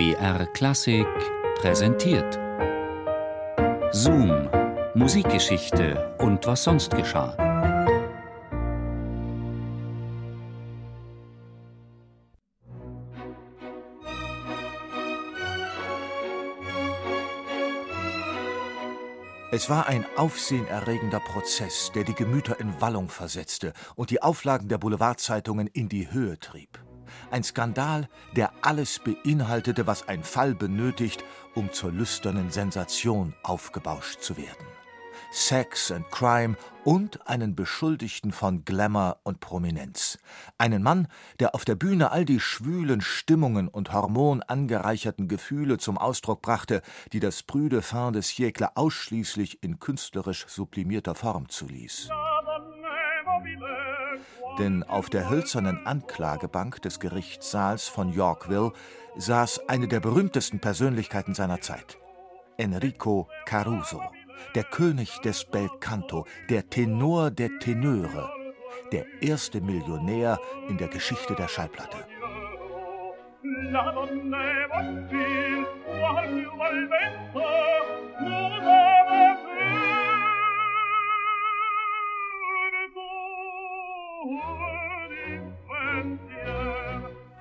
[0.00, 1.06] BR Klassik
[1.56, 2.38] präsentiert.
[3.92, 4.48] Zoom,
[4.94, 7.36] Musikgeschichte und was sonst geschah.
[19.52, 24.78] Es war ein aufsehenerregender Prozess, der die Gemüter in Wallung versetzte und die Auflagen der
[24.78, 26.78] Boulevardzeitungen in die Höhe trieb.
[27.30, 31.24] Ein Skandal, der alles beinhaltete, was ein Fall benötigt,
[31.54, 34.66] um zur lüsternen Sensation aufgebauscht zu werden.
[35.32, 40.18] Sex and Crime und einen Beschuldigten von Glamour und Prominenz.
[40.58, 41.06] Einen Mann,
[41.38, 47.20] der auf der Bühne all die schwülen Stimmungen und hormonangereicherten Gefühle zum Ausdruck brachte, die
[47.20, 52.08] das prüde fin de siècle ausschließlich in künstlerisch sublimierter Form zuließ.
[54.60, 58.72] Denn auf der hölzernen Anklagebank des Gerichtssaals von Yorkville
[59.16, 61.98] saß eine der berühmtesten Persönlichkeiten seiner Zeit,
[62.56, 64.00] Enrico Caruso
[64.54, 68.30] der König des Belcanto, der Tenor der Tenöre,
[68.92, 70.38] der erste Millionär
[70.68, 71.98] in der Geschichte der Schallplatte.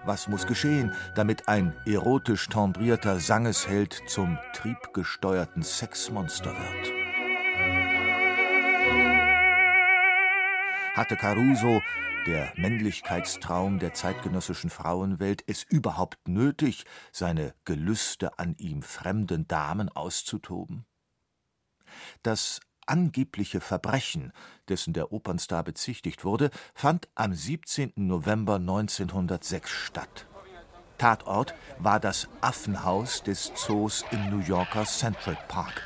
[0.09, 6.91] Was muss geschehen, damit ein erotisch tembrierter Sangesheld zum triebgesteuerten Sexmonster wird?
[10.95, 11.83] Hatte Caruso,
[12.25, 20.87] der Männlichkeitstraum der zeitgenössischen Frauenwelt, es überhaupt nötig, seine Gelüste an ihm fremden Damen auszutoben?
[22.23, 24.33] Das angebliche Verbrechen,
[24.67, 27.93] dessen der Opernstar bezichtigt wurde, fand am 17.
[27.95, 30.25] November 1906 statt.
[30.97, 35.81] Tatort war das Affenhaus des Zoos im New Yorker Central Park.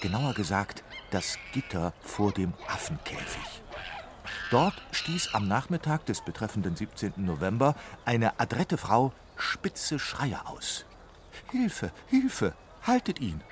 [0.00, 3.62] Genauer gesagt, das Gitter vor dem Affenkäfig.
[4.50, 7.14] Dort stieß am Nachmittag des betreffenden 17.
[7.16, 7.74] November
[8.04, 10.84] eine adrette Frau spitze Schreie aus.
[11.50, 13.42] Hilfe, Hilfe, haltet ihn!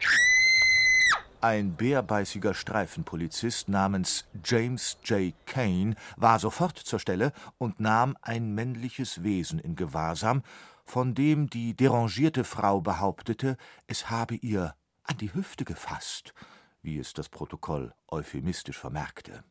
[1.42, 5.32] Ein bärbeißiger Streifenpolizist namens James J.
[5.46, 10.42] Kane war sofort zur Stelle und nahm ein männliches Wesen in Gewahrsam,
[10.84, 13.56] von dem die derangierte Frau behauptete,
[13.86, 14.74] es habe ihr
[15.04, 16.34] an die Hüfte gefasst,
[16.82, 19.42] wie es das Protokoll euphemistisch vermerkte.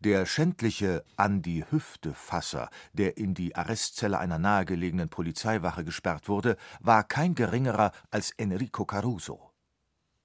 [0.00, 6.58] Der schändliche An die Hüfte Fasser, der in die Arrestzelle einer nahegelegenen Polizeiwache gesperrt wurde,
[6.80, 9.51] war kein geringerer als Enrico Caruso.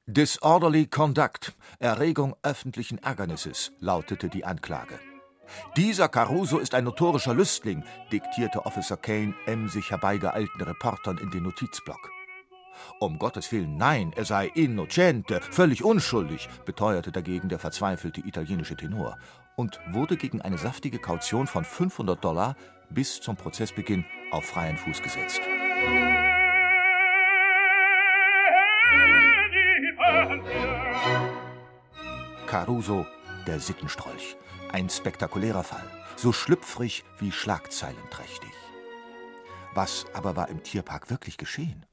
[0.09, 4.97] Disorderly Conduct, Erregung öffentlichen Ärgernisses, lautete die Anklage.
[5.75, 12.09] Dieser Caruso ist ein notorischer Lüstling, diktierte Officer Kane emsig herbeigeeilten Reportern in den Notizblock.
[13.01, 19.17] Um Gottes Willen, nein, er sei innocente, völlig unschuldig, beteuerte dagegen der verzweifelte italienische Tenor
[19.57, 22.55] und wurde gegen eine saftige Kaution von 500 Dollar
[22.89, 25.41] bis zum Prozessbeginn auf freien Fuß gesetzt.
[32.47, 33.05] Caruso,
[33.45, 34.37] der Sittenstrolch.
[34.71, 38.51] Ein spektakulärer Fall, so schlüpfrig wie schlagzeilenträchtig.
[39.73, 41.85] Was aber war im Tierpark wirklich geschehen?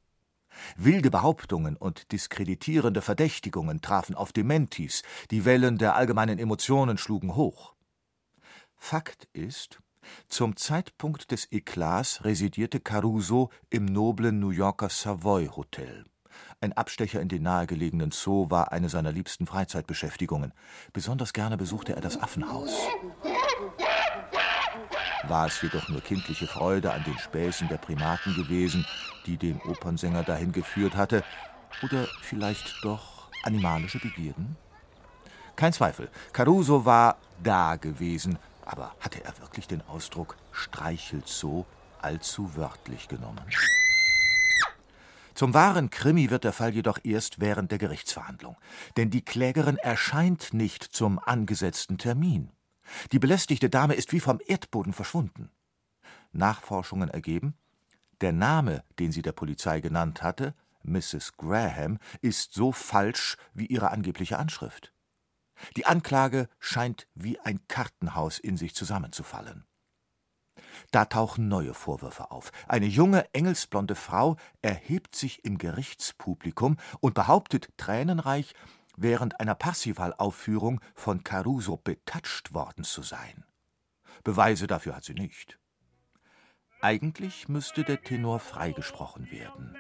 [0.77, 7.75] Wilde Behauptungen und diskreditierende Verdächtigungen trafen auf Dementis, die Wellen der allgemeinen Emotionen schlugen hoch.
[8.77, 9.81] Fakt ist,
[10.29, 16.05] zum Zeitpunkt des Eklats residierte Caruso im noblen New Yorker Savoy Hotel.
[16.61, 20.53] Ein Abstecher in den nahegelegenen Zoo war eine seiner liebsten Freizeitbeschäftigungen.
[20.93, 22.71] Besonders gerne besuchte er das Affenhaus.
[25.29, 28.87] War es jedoch nur kindliche Freude an den Späßen der Primaten gewesen,
[29.27, 31.25] die den Opernsänger dahin geführt hatte,
[31.83, 34.57] oder vielleicht doch animalische Begierden?
[35.57, 41.65] Kein Zweifel, Caruso war da gewesen, aber hatte er wirklich den Ausdruck streichelt so
[42.03, 43.41] allzu wörtlich genommen?
[45.35, 48.57] Zum wahren Krimi wird der Fall jedoch erst während der Gerichtsverhandlung,
[48.97, 52.51] denn die Klägerin erscheint nicht zum angesetzten Termin.
[53.13, 55.51] Die belästigte Dame ist wie vom Erdboden verschwunden.
[56.33, 57.55] Nachforschungen ergeben,
[58.21, 61.37] der Name, den sie der Polizei genannt hatte, Mrs.
[61.37, 64.93] Graham, ist so falsch wie ihre angebliche Anschrift.
[65.77, 69.65] Die Anklage scheint wie ein Kartenhaus in sich zusammenzufallen.
[70.91, 72.53] Da tauchen neue Vorwürfe auf.
[72.69, 78.55] Eine junge, engelsblonde Frau erhebt sich im Gerichtspublikum und behauptet tränenreich,
[78.97, 83.45] während einer Parsifal-Aufführung von Caruso betatscht worden zu sein.
[84.23, 85.59] Beweise dafür hat sie nicht.
[86.81, 89.77] Eigentlich müsste der Tenor freigesprochen werden.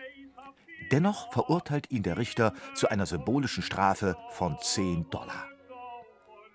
[0.91, 5.46] Dennoch verurteilt ihn der Richter zu einer symbolischen Strafe von 10 Dollar.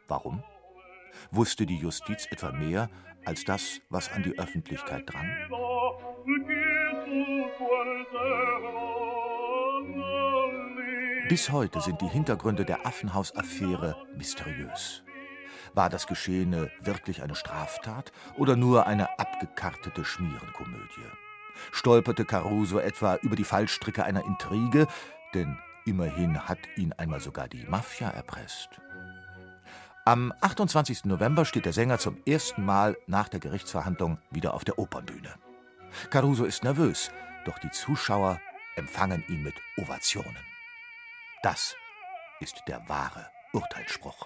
[0.07, 0.43] Warum?
[1.31, 2.89] Wusste die Justiz etwa mehr
[3.25, 5.29] als das, was an die Öffentlichkeit drang?
[11.29, 15.03] Bis heute sind die Hintergründe der Affenhaus-Affäre mysteriös.
[15.75, 21.05] War das Geschehene wirklich eine Straftat oder nur eine abgekartete Schmierenkomödie?
[21.71, 24.87] Stolperte Caruso etwa über die Fallstricke einer Intrige,
[25.33, 28.69] denn immerhin hat ihn einmal sogar die Mafia erpresst.
[30.05, 31.05] Am 28.
[31.05, 35.35] November steht der Sänger zum ersten Mal nach der Gerichtsverhandlung wieder auf der Opernbühne.
[36.09, 37.11] Caruso ist nervös,
[37.45, 38.39] doch die Zuschauer
[38.75, 40.45] empfangen ihn mit Ovationen.
[41.43, 41.75] Das
[42.39, 44.18] ist der wahre Urteilsspruch.